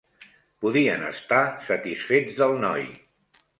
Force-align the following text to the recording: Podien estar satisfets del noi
Podien 0.65 1.03
estar 1.09 1.43
satisfets 1.69 2.43
del 2.43 2.57
noi 2.67 2.85